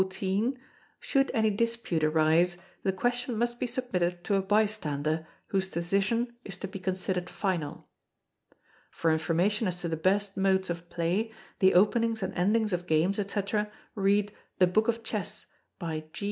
Should 0.99 1.29
any 1.31 1.51
dispute 1.51 2.03
arise, 2.03 2.57
the 2.81 2.91
question 2.91 3.37
must 3.37 3.59
be 3.59 3.67
submitted 3.67 4.23
to 4.23 4.33
a 4.33 4.41
bystander, 4.41 5.27
whose 5.49 5.69
decision 5.69 6.35
is 6.43 6.57
to 6.57 6.67
be 6.67 6.79
considered 6.79 7.29
final. 7.29 7.87
For 8.89 9.11
information 9.11 9.67
as 9.67 9.79
to 9.81 9.89
the 9.89 9.95
best 9.97 10.37
modes 10.37 10.71
of 10.71 10.89
play, 10.89 11.31
the 11.59 11.75
Openings 11.75 12.23
and 12.23 12.33
Endings 12.33 12.73
of 12.73 12.87
Games, 12.87 13.17
&c., 13.17 13.41
read 13.93 14.31
'The 14.57 14.65
Book 14.65 14.87
of 14.87 15.03
Chess', 15.03 15.45
by 15.77 16.05
G. 16.13 16.19